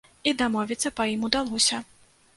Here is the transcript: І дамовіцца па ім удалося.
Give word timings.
І 0.29 0.31
дамовіцца 0.39 0.91
па 1.01 1.07
ім 1.13 1.29
удалося. 1.31 1.85